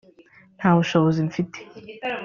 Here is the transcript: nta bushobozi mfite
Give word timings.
nta 0.57 0.69
bushobozi 0.77 1.19
mfite 1.29 1.59